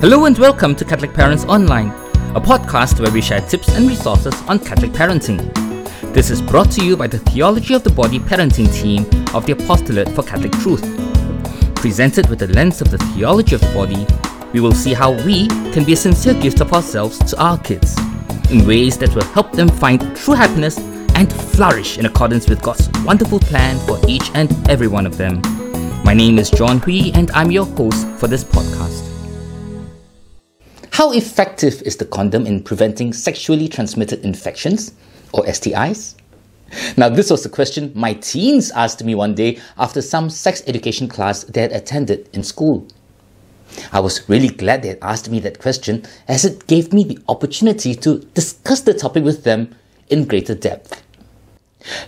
Hello 0.00 0.26
and 0.26 0.36
welcome 0.36 0.74
to 0.74 0.84
Catholic 0.84 1.14
Parents 1.14 1.44
Online, 1.44 1.88
a 2.34 2.40
podcast 2.40 3.00
where 3.00 3.10
we 3.10 3.22
share 3.22 3.40
tips 3.40 3.68
and 3.70 3.88
resources 3.88 4.34
on 4.48 4.58
Catholic 4.58 4.92
parenting. 4.92 5.40
This 6.12 6.30
is 6.30 6.42
brought 6.42 6.70
to 6.72 6.84
you 6.84 6.94
by 6.94 7.06
the 7.06 7.20
Theology 7.20 7.72
of 7.72 7.84
the 7.84 7.90
Body 7.90 8.18
parenting 8.18 8.70
team 8.74 9.06
of 9.34 9.46
the 9.46 9.52
Apostolate 9.52 10.10
for 10.10 10.22
Catholic 10.22 10.52
Truth. 10.52 10.82
Presented 11.76 12.28
with 12.28 12.40
the 12.40 12.48
lens 12.48 12.82
of 12.82 12.90
the 12.90 12.98
theology 12.98 13.54
of 13.54 13.62
the 13.62 13.72
body, 13.72 14.06
we 14.52 14.60
will 14.60 14.72
see 14.74 14.92
how 14.92 15.12
we 15.24 15.48
can 15.72 15.84
be 15.84 15.94
a 15.94 15.96
sincere 15.96 16.34
gift 16.34 16.60
of 16.60 16.72
ourselves 16.72 17.18
to 17.30 17.42
our 17.42 17.56
kids 17.58 17.96
in 18.50 18.66
ways 18.66 18.98
that 18.98 19.14
will 19.14 19.24
help 19.24 19.52
them 19.52 19.68
find 19.68 20.14
true 20.16 20.34
happiness 20.34 20.76
and 21.14 21.32
flourish 21.32 21.96
in 21.96 22.04
accordance 22.04 22.46
with 22.48 22.60
God's 22.60 22.90
wonderful 23.04 23.40
plan 23.40 23.78
for 23.86 23.98
each 24.06 24.30
and 24.34 24.50
every 24.68 24.88
one 24.88 25.06
of 25.06 25.16
them. 25.16 25.40
My 26.04 26.12
name 26.12 26.38
is 26.38 26.50
John 26.50 26.80
Hui, 26.80 27.12
and 27.14 27.30
I'm 27.30 27.50
your 27.50 27.64
host 27.64 28.06
for 28.18 28.26
this 28.26 28.44
podcast. 28.44 29.13
How 30.94 31.10
effective 31.10 31.82
is 31.82 31.96
the 31.96 32.04
condom 32.04 32.46
in 32.46 32.62
preventing 32.62 33.12
sexually 33.12 33.66
transmitted 33.66 34.24
infections, 34.24 34.92
or 35.32 35.42
STIs? 35.42 36.14
Now, 36.96 37.08
this 37.08 37.32
was 37.32 37.44
a 37.44 37.48
question 37.48 37.90
my 37.96 38.14
teens 38.14 38.70
asked 38.70 39.02
me 39.02 39.16
one 39.16 39.34
day 39.34 39.58
after 39.76 40.00
some 40.00 40.30
sex 40.30 40.62
education 40.68 41.08
class 41.08 41.42
they 41.42 41.62
had 41.62 41.72
attended 41.72 42.28
in 42.32 42.44
school. 42.44 42.86
I 43.90 43.98
was 43.98 44.28
really 44.28 44.46
glad 44.46 44.82
they 44.82 44.90
had 44.90 45.02
asked 45.02 45.28
me 45.28 45.40
that 45.40 45.58
question 45.58 46.04
as 46.28 46.44
it 46.44 46.68
gave 46.68 46.92
me 46.92 47.02
the 47.02 47.18
opportunity 47.28 47.96
to 47.96 48.20
discuss 48.34 48.82
the 48.82 48.94
topic 48.94 49.24
with 49.24 49.42
them 49.42 49.74
in 50.10 50.26
greater 50.26 50.54
depth. 50.54 51.02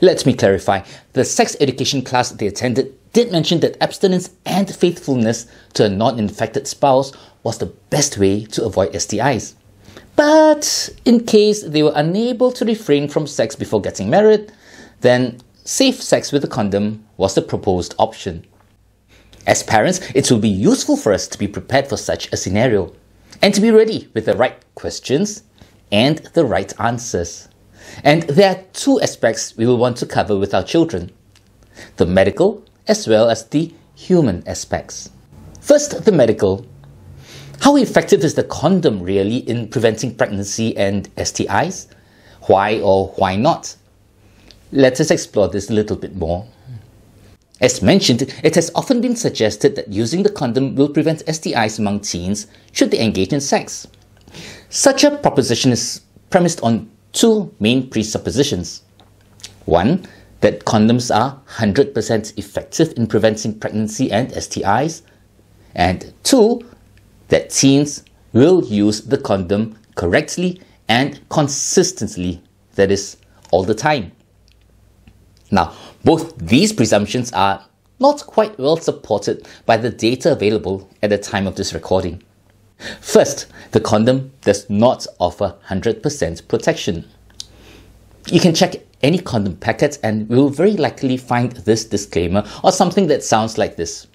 Let 0.01 0.25
me 0.25 0.33
clarify 0.33 0.83
the 1.13 1.25
sex 1.25 1.57
education 1.59 2.03
class 2.03 2.31
they 2.31 2.47
attended 2.47 2.97
did 3.17 3.33
mention 3.33 3.61
that 3.61 3.83
abstinence 3.83 4.29
and 4.45 4.69
faithfulness 4.69 5.47
to 5.73 5.87
a 5.87 5.89
non 5.89 6.19
infected 6.19 6.69
spouse 6.69 7.13
was 7.47 7.59
the 7.59 7.73
best 7.91 8.19
way 8.19 8.45
to 8.45 8.65
avoid 8.65 8.93
STIs. 8.93 9.55
But 10.17 10.91
in 11.05 11.25
case 11.25 11.63
they 11.63 11.81
were 11.81 11.93
unable 11.95 12.51
to 12.51 12.65
refrain 12.65 13.07
from 13.09 13.29
sex 13.29 13.55
before 13.55 13.81
getting 13.81 14.11
married, 14.11 14.51
then 15.03 15.39
safe 15.65 16.03
sex 16.03 16.33
with 16.33 16.43
a 16.43 16.49
condom 16.49 17.07
was 17.17 17.37
the 17.37 17.43
proposed 17.43 17.95
option. 18.01 18.45
As 19.47 19.63
parents, 19.63 20.01
it 20.13 20.29
will 20.29 20.41
be 20.41 20.49
useful 20.49 20.97
for 20.97 21.13
us 21.13 21.29
to 21.29 21.39
be 21.39 21.47
prepared 21.47 21.87
for 21.87 21.97
such 21.97 22.33
a 22.33 22.37
scenario 22.37 22.93
and 23.41 23.55
to 23.55 23.61
be 23.61 23.71
ready 23.71 24.09
with 24.13 24.27
the 24.27 24.37
right 24.37 24.57
questions 24.75 25.45
and 25.93 26.19
the 26.35 26.45
right 26.45 26.73
answers. 26.81 27.49
And 28.03 28.25
there 28.25 28.57
are 28.57 28.65
two 28.73 29.01
aspects 29.01 29.57
we 29.57 29.67
will 29.67 29.79
want 29.79 29.99
to 29.99 30.07
cover 30.07 30.37
with 30.37 30.53
our 30.53 30.65
children 30.65 31.13
the 31.97 32.07
medical 32.07 32.65
as 32.89 33.07
well 33.07 33.31
as 33.31 33.47
the 33.51 33.73
human 33.95 34.43
aspects. 34.49 35.11
First, 35.61 36.05
the 36.05 36.13
medical. 36.13 36.67
How 37.61 37.77
effective 37.77 38.23
is 38.25 38.35
the 38.35 38.45
condom 38.45 39.03
really 39.03 39.39
in 39.39 39.69
preventing 39.69 40.15
pregnancy 40.15 40.77
and 40.77 41.15
STIs? 41.17 41.89
Why 42.43 42.81
or 42.81 43.09
why 43.17 43.37
not? 43.37 43.77
Let 44.73 45.01
us 45.01 45.11
explore 45.11 45.49
this 45.49 45.71
a 45.71 45.73
little 45.73 45.97
bit 45.97 46.17
more. 46.17 46.47
As 47.61 47.81
mentioned, 47.81 48.23
it 48.45 48.55
has 48.55 48.71
often 48.75 49.01
been 49.01 49.17
suggested 49.17 49.77
that 49.77 49.89
using 49.89 50.23
the 50.23 50.31
condom 50.31 50.75
will 50.75 50.91
prevent 50.91 51.25
STIs 51.27 51.79
among 51.79 52.01
teens 52.01 52.47
should 52.73 52.91
they 52.91 53.01
engage 53.01 53.33
in 53.33 53.41
sex. 53.41 53.87
Such 54.69 55.05
a 55.05 55.17
proposition 55.17 55.73
is 55.73 56.03
premised 56.29 56.61
on 56.63 56.91
two 57.13 57.55
main 57.59 57.89
presuppositions. 57.89 58.83
One, 59.65 60.07
that 60.41 60.65
condoms 60.65 61.15
are 61.15 61.41
100% 61.49 62.39
effective 62.39 62.93
in 62.97 63.07
preventing 63.07 63.59
pregnancy 63.59 64.13
and 64.13 64.31
STIs. 64.31 65.03
And 65.75 66.13
two, 66.23 66.63
that 67.29 67.51
teens 67.51 68.05
will 68.33 68.65
use 68.65 69.03
the 69.03 69.19
condom 69.19 69.79
correctly 69.95 70.61
and 70.89 71.21
consistently, 71.29 72.43
that 72.75 72.91
is, 72.91 73.17
all 73.51 73.65
the 73.65 73.75
time. 73.75 74.13
Now, 75.51 75.75
both 76.05 76.37
these 76.39 76.73
presumptions 76.73 77.33
are 77.33 77.65
not 77.99 78.27
quite 78.27 78.59
well 78.59 78.77
supported 78.77 79.47
by 79.65 79.77
the 79.77 79.91
data 79.91 80.33
available 80.33 80.89
at 81.03 81.11
the 81.11 81.19
time 81.19 81.47
of 81.47 81.57
this 81.57 81.73
recording. 81.73 82.23
First, 83.01 83.47
the 83.71 83.81
condom 83.81 84.33
does 84.43 84.69
not 84.69 85.07
offer 85.19 85.57
100% 85.69 86.49
protection. 86.49 87.09
You 88.27 88.41
can 88.41 88.55
check 88.55 88.75
any 89.03 89.19
condom 89.19 89.57
packet 89.57 89.99
and 90.03 90.29
will 90.29 90.49
very 90.49 90.77
likely 90.77 91.17
find 91.17 91.53
this 91.53 91.85
disclaimer 91.85 92.45
or 92.63 92.73
something 92.73 93.07
that 93.07 93.25
sounds 93.25 93.57
like 93.57 93.77
this. 93.77 94.07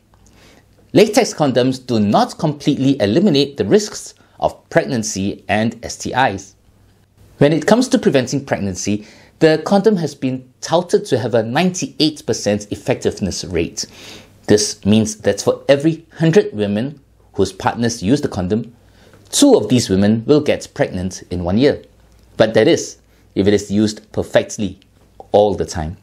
Latex 0.94 1.34
condoms 1.34 1.86
do 1.86 2.02
not 2.02 2.38
completely 2.38 3.00
eliminate 3.00 3.56
the 3.56 3.64
risks 3.64 4.14
of 4.42 4.70
pregnancy 4.70 5.46
and 5.48 5.82
STIs. 5.84 6.56
When 7.38 7.54
it 7.54 7.66
comes 7.66 7.88
to 7.90 7.98
preventing 7.98 8.44
pregnancy, 8.44 9.08
the 9.40 9.62
condom 9.66 9.96
has 9.96 10.14
been 10.14 10.52
touted 10.60 11.06
to 11.06 11.18
have 11.18 11.34
a 11.34 11.44
98% 11.44 12.72
effectiveness 12.72 13.46
rate. 13.46 13.86
This 14.48 14.86
means 14.86 15.16
that 15.18 15.40
for 15.40 15.64
every 15.70 16.06
100 16.10 16.52
women 16.54 17.00
whose 17.34 17.54
partners 17.54 18.04
use 18.04 18.20
the 18.20 18.28
condom, 18.28 18.76
two 19.30 19.56
of 19.56 19.70
these 19.70 19.90
women 19.90 20.26
will 20.26 20.42
get 20.42 20.68
pregnant 20.74 21.24
in 21.32 21.46
one 21.46 21.58
year. 21.58 21.82
But 22.36 22.54
that 22.56 22.68
is 22.68 22.98
if 23.34 23.48
it 23.48 23.54
is 23.54 23.72
used 23.72 24.12
perfectly 24.12 24.78
all 25.32 25.56
the 25.56 25.66
time. 25.66 25.96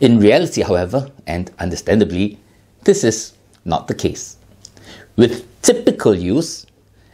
In 0.00 0.18
reality, 0.18 0.62
however, 0.62 1.10
and 1.26 1.50
understandably, 1.58 2.38
this 2.84 3.04
is 3.04 3.33
not 3.64 3.88
the 3.88 3.94
case. 3.94 4.36
With 5.16 5.46
typical 5.62 6.14
use, 6.14 6.66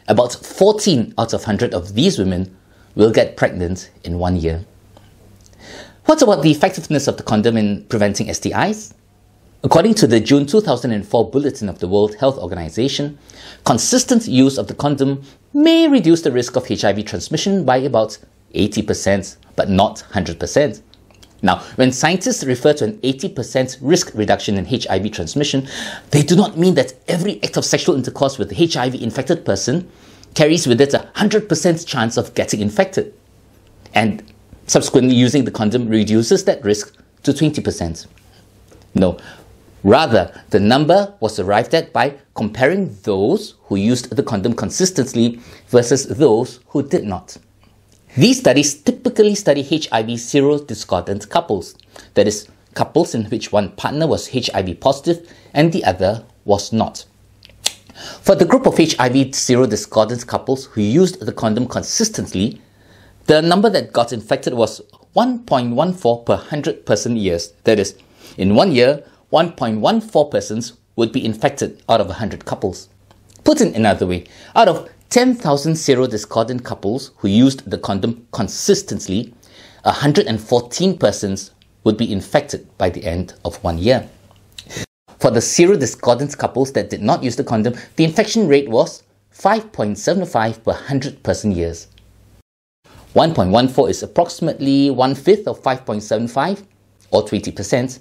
about 0.07 0.33
14 0.33 1.13
out 1.17 1.33
of 1.33 1.41
100 1.41 1.73
of 1.73 1.93
these 1.93 2.17
women 2.17 2.55
will 2.95 3.11
get 3.11 3.37
pregnant 3.37 3.91
in 4.03 4.19
one 4.19 4.35
year. 4.35 4.65
What 6.05 6.21
about 6.21 6.41
the 6.41 6.51
effectiveness 6.51 7.07
of 7.07 7.17
the 7.17 7.23
condom 7.23 7.57
in 7.57 7.85
preventing 7.85 8.27
STIs? 8.27 8.93
According 9.63 9.93
to 9.95 10.07
the 10.07 10.19
June 10.19 10.47
2004 10.47 11.29
Bulletin 11.29 11.69
of 11.69 11.79
the 11.79 11.87
World 11.87 12.15
Health 12.15 12.37
Organization, 12.39 13.19
consistent 13.63 14.27
use 14.27 14.57
of 14.57 14.67
the 14.67 14.73
condom 14.73 15.21
may 15.53 15.87
reduce 15.87 16.23
the 16.23 16.31
risk 16.31 16.55
of 16.55 16.67
HIV 16.67 17.05
transmission 17.05 17.63
by 17.63 17.77
about 17.77 18.17
80%, 18.55 19.37
but 19.55 19.69
not 19.69 20.03
100%. 20.11 20.81
Now, 21.41 21.59
when 21.75 21.91
scientists 21.91 22.43
refer 22.43 22.73
to 22.73 22.85
an 22.85 22.97
80% 22.99 23.77
risk 23.81 24.11
reduction 24.13 24.57
in 24.57 24.65
HIV 24.65 25.11
transmission, 25.11 25.67
they 26.11 26.21
do 26.21 26.35
not 26.35 26.57
mean 26.57 26.75
that 26.75 26.93
every 27.07 27.41
act 27.43 27.57
of 27.57 27.65
sexual 27.65 27.95
intercourse 27.95 28.37
with 28.37 28.51
a 28.51 28.55
HIV 28.55 28.95
infected 28.95 29.43
person 29.43 29.89
carries 30.35 30.67
with 30.67 30.79
it 30.79 30.93
a 30.93 31.09
100% 31.15 31.87
chance 31.87 32.17
of 32.17 32.33
getting 32.35 32.61
infected. 32.61 33.13
And 33.93 34.23
subsequently, 34.67 35.15
using 35.15 35.45
the 35.45 35.51
condom 35.51 35.87
reduces 35.89 36.45
that 36.45 36.63
risk 36.63 36.95
to 37.23 37.31
20%. 37.31 38.07
No, 38.93 39.17
rather, 39.83 40.43
the 40.49 40.59
number 40.59 41.13
was 41.19 41.39
arrived 41.39 41.73
at 41.73 41.91
by 41.91 42.17
comparing 42.35 42.95
those 43.03 43.55
who 43.63 43.75
used 43.75 44.15
the 44.15 44.23
condom 44.23 44.53
consistently 44.53 45.39
versus 45.69 46.05
those 46.05 46.59
who 46.67 46.83
did 46.83 47.03
not. 47.03 47.37
These 48.17 48.39
studies 48.39 48.75
typically 48.75 49.35
study 49.35 49.63
HIV 49.63 50.19
serodiscordant 50.19 51.29
couples, 51.29 51.75
that 52.15 52.27
is, 52.27 52.49
couples 52.73 53.15
in 53.15 53.23
which 53.25 53.53
one 53.53 53.71
partner 53.71 54.05
was 54.05 54.31
HIV 54.31 54.81
positive 54.81 55.31
and 55.53 55.71
the 55.71 55.85
other 55.85 56.25
was 56.43 56.73
not. 56.73 57.05
For 58.21 58.35
the 58.35 58.43
group 58.43 58.65
of 58.65 58.77
HIV 58.77 59.31
serodiscordant 59.31 60.27
couples 60.27 60.65
who 60.65 60.81
used 60.81 61.25
the 61.25 61.31
condom 61.31 61.69
consistently, 61.69 62.61
the 63.27 63.41
number 63.41 63.69
that 63.69 63.93
got 63.93 64.11
infected 64.11 64.55
was 64.55 64.81
1.14 65.15 66.25
per 66.25 66.35
100 66.35 66.85
person 66.85 67.15
years. 67.15 67.53
That 67.63 67.79
is, 67.79 67.95
in 68.37 68.55
one 68.55 68.73
year, 68.73 69.05
1.14 69.31 70.29
persons 70.29 70.73
would 70.97 71.13
be 71.13 71.23
infected 71.23 71.81
out 71.87 72.01
of 72.01 72.07
100 72.07 72.43
couples. 72.43 72.89
Put 73.45 73.61
in 73.61 73.73
another 73.73 74.05
way, 74.05 74.25
out 74.53 74.67
of 74.67 74.89
10,000 75.11 75.73
serodiscordant 75.73 76.63
couples 76.63 77.11
who 77.17 77.27
used 77.27 77.69
the 77.69 77.77
condom 77.77 78.25
consistently, 78.31 79.33
114 79.83 80.97
persons 80.97 81.51
would 81.83 81.97
be 81.97 82.09
infected 82.09 82.65
by 82.77 82.89
the 82.89 83.03
end 83.03 83.33
of 83.43 83.61
one 83.61 83.77
year. 83.77 84.07
For 85.19 85.29
the 85.29 85.41
serodiscordant 85.41 86.37
couples 86.37 86.71
that 86.71 86.89
did 86.89 87.01
not 87.01 87.23
use 87.23 87.35
the 87.35 87.43
condom, 87.43 87.73
the 87.97 88.05
infection 88.05 88.47
rate 88.47 88.69
was 88.69 89.03
5.75 89.35 90.63
per 90.63 90.71
100 90.71 91.21
person 91.23 91.51
years. 91.51 91.87
1.14 93.13 93.89
is 93.89 94.03
approximately 94.03 94.91
one 94.91 95.13
fifth 95.13 95.45
of 95.45 95.61
5.75 95.61 96.63
or 97.11 97.23
20%, 97.23 97.99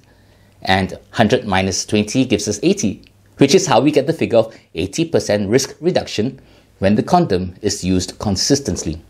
and 0.63 0.93
100 0.93 1.45
minus 1.45 1.85
20 1.87 2.25
gives 2.27 2.47
us 2.47 2.61
80, 2.63 3.03
which 3.39 3.57
is 3.57 3.67
how 3.67 3.81
we 3.81 3.91
get 3.91 4.07
the 4.07 4.13
figure 4.13 4.39
of 4.39 4.55
80% 4.77 5.51
risk 5.51 5.77
reduction 5.81 6.41
when 6.81 6.97
the 6.97 7.03
condom 7.03 7.55
is 7.63 7.85
used 7.85 8.19
consistently. 8.19 9.01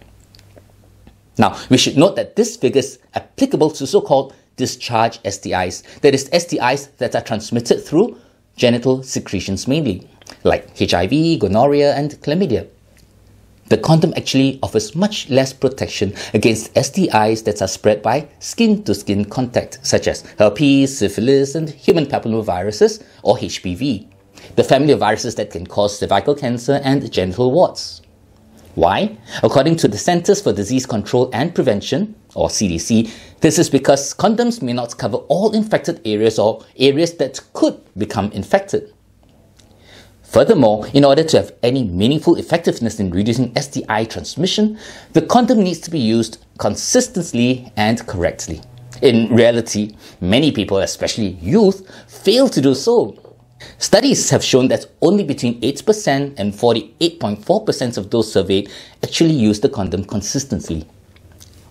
Now, 1.38 1.58
we 1.70 1.78
should 1.78 1.96
note 1.96 2.16
that 2.16 2.36
this 2.36 2.56
figure 2.56 2.80
is 2.80 2.98
applicable 3.14 3.70
to 3.70 3.86
so 3.86 4.02
called 4.02 4.34
discharge 4.56 5.22
STIs, 5.22 5.82
that 6.02 6.14
is, 6.14 6.28
STIs 6.28 6.94
that 6.98 7.16
are 7.16 7.22
transmitted 7.22 7.82
through 7.82 8.18
genital 8.56 9.02
secretions 9.02 9.66
mainly. 9.66 10.06
like 10.44 10.76
HIV, 10.78 11.40
gonorrhea, 11.40 11.94
and 11.94 12.12
chlamydia. 12.22 12.68
The 13.68 13.78
condom 13.78 14.12
actually 14.16 14.58
offers 14.62 14.96
much 14.96 15.28
less 15.30 15.52
protection 15.52 16.14
against 16.34 16.74
STIs 16.74 17.44
that 17.44 17.62
are 17.62 17.68
spread 17.68 18.02
by 18.02 18.28
skin 18.40 18.82
to 18.84 18.94
skin 18.94 19.24
contact, 19.24 19.78
such 19.82 20.08
as 20.08 20.22
herpes, 20.38 20.98
syphilis, 20.98 21.54
and 21.54 21.70
human 21.70 22.06
papillomaviruses, 22.06 23.02
or 23.22 23.36
HPV, 23.36 24.08
the 24.56 24.64
family 24.64 24.92
of 24.92 25.00
viruses 25.00 25.34
that 25.36 25.50
can 25.50 25.66
cause 25.66 25.98
cervical 25.98 26.34
cancer 26.34 26.80
and 26.84 27.10
genital 27.10 27.52
warts. 27.52 28.02
Why? 28.74 29.18
According 29.42 29.76
to 29.76 29.88
the 29.88 29.98
Centers 29.98 30.40
for 30.40 30.52
Disease 30.52 30.86
Control 30.86 31.28
and 31.32 31.54
Prevention, 31.54 32.14
or 32.34 32.48
CDC, 32.48 33.10
this 33.40 33.58
is 33.58 33.68
because 33.68 34.14
condoms 34.14 34.62
may 34.62 34.72
not 34.72 34.96
cover 34.96 35.18
all 35.28 35.52
infected 35.52 36.00
areas 36.04 36.38
or 36.38 36.64
areas 36.78 37.14
that 37.14 37.40
could 37.52 37.80
become 37.98 38.30
infected. 38.32 38.92
Furthermore, 40.22 40.86
in 40.94 41.04
order 41.04 41.24
to 41.24 41.38
have 41.38 41.52
any 41.64 41.82
meaningful 41.82 42.36
effectiveness 42.36 43.00
in 43.00 43.10
reducing 43.10 43.52
STI 43.60 44.04
transmission, 44.04 44.78
the 45.12 45.22
condom 45.22 45.60
needs 45.60 45.80
to 45.80 45.90
be 45.90 45.98
used 45.98 46.38
consistently 46.58 47.72
and 47.76 48.06
correctly. 48.06 48.60
In 49.02 49.34
reality, 49.34 49.96
many 50.20 50.52
people, 50.52 50.78
especially 50.78 51.30
youth, 51.40 51.90
fail 52.06 52.48
to 52.48 52.60
do 52.60 52.76
so. 52.76 53.19
Studies 53.78 54.30
have 54.30 54.44
shown 54.44 54.68
that 54.68 54.86
only 55.02 55.24
between 55.24 55.60
8% 55.60 56.34
and 56.38 56.52
48.4% 56.52 57.98
of 57.98 58.10
those 58.10 58.32
surveyed 58.32 58.70
actually 59.02 59.32
use 59.34 59.60
the 59.60 59.68
condom 59.68 60.04
consistently. 60.04 60.86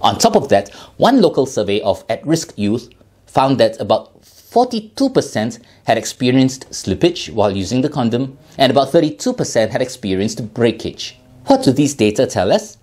On 0.01 0.17
top 0.17 0.35
of 0.35 0.49
that, 0.49 0.69
one 0.97 1.21
local 1.21 1.45
survey 1.45 1.81
of 1.81 2.03
at 2.09 2.25
risk 2.25 2.53
youth 2.57 2.89
found 3.25 3.59
that 3.59 3.79
about 3.79 4.21
42% 4.23 5.59
had 5.83 5.97
experienced 5.97 6.67
slippage 6.71 7.31
while 7.31 7.55
using 7.55 7.81
the 7.81 7.89
condom, 7.89 8.37
and 8.57 8.71
about 8.71 8.87
32% 8.87 9.69
had 9.69 9.81
experienced 9.81 10.53
breakage. 10.55 11.19
What 11.45 11.63
do 11.63 11.71
these 11.71 11.93
data 11.93 12.25
tell 12.25 12.51
us? 12.51 12.78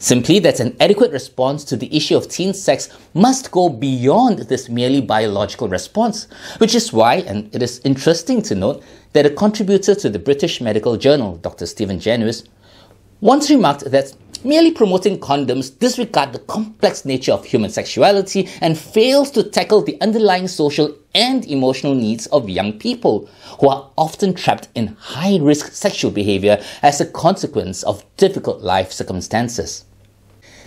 Simply 0.00 0.38
that 0.40 0.60
an 0.60 0.76
adequate 0.78 1.10
response 1.10 1.64
to 1.64 1.76
the 1.76 1.94
issue 1.94 2.16
of 2.16 2.28
teen 2.28 2.54
sex 2.54 2.88
must 3.14 3.50
go 3.50 3.68
beyond 3.68 4.38
this 4.38 4.68
merely 4.68 5.00
biological 5.00 5.68
response, 5.68 6.28
which 6.58 6.76
is 6.76 6.92
why, 6.92 7.16
and 7.16 7.52
it 7.52 7.64
is 7.64 7.80
interesting 7.80 8.40
to 8.42 8.54
note, 8.54 8.84
that 9.12 9.26
a 9.26 9.30
contributor 9.30 9.96
to 9.96 10.08
the 10.08 10.20
British 10.20 10.60
Medical 10.60 10.96
Journal, 10.96 11.38
Dr. 11.38 11.66
Stephen 11.66 11.98
Genuis, 11.98 12.46
once 13.20 13.50
remarked 13.50 13.90
that 13.90 14.14
merely 14.44 14.70
promoting 14.70 15.18
condoms 15.18 15.76
disregards 15.76 16.30
the 16.30 16.44
complex 16.44 17.04
nature 17.04 17.32
of 17.32 17.44
human 17.44 17.70
sexuality 17.70 18.48
and 18.60 18.78
fails 18.78 19.32
to 19.32 19.42
tackle 19.42 19.82
the 19.82 20.00
underlying 20.00 20.46
social 20.46 20.96
and 21.16 21.44
emotional 21.46 21.96
needs 21.96 22.26
of 22.28 22.48
young 22.48 22.72
people 22.78 23.28
who 23.58 23.68
are 23.68 23.90
often 23.96 24.32
trapped 24.32 24.68
in 24.76 24.96
high 25.00 25.38
risk 25.38 25.72
sexual 25.72 26.12
behavior 26.12 26.62
as 26.82 27.00
a 27.00 27.06
consequence 27.06 27.82
of 27.82 28.04
difficult 28.16 28.62
life 28.62 28.92
circumstances. 28.92 29.84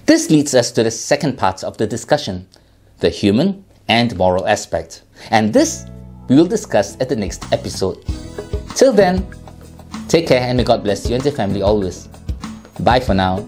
This 0.05 0.29
leads 0.29 0.53
us 0.55 0.71
to 0.71 0.83
the 0.83 0.91
second 0.91 1.37
part 1.37 1.63
of 1.63 1.77
the 1.77 1.87
discussion 1.87 2.47
the 2.99 3.09
human 3.09 3.65
and 3.87 4.15
moral 4.15 4.47
aspect. 4.47 5.03
And 5.31 5.51
this 5.51 5.85
we 6.29 6.35
will 6.35 6.45
discuss 6.45 6.95
at 7.01 7.09
the 7.09 7.15
next 7.15 7.51
episode. 7.51 7.97
Till 8.75 8.93
then, 8.93 9.27
take 10.07 10.27
care 10.27 10.41
and 10.41 10.57
may 10.57 10.63
God 10.63 10.83
bless 10.83 11.09
you 11.09 11.15
and 11.15 11.25
your 11.25 11.33
family 11.33 11.61
always. 11.61 12.07
Bye 12.79 12.99
for 12.99 13.13
now. 13.13 13.47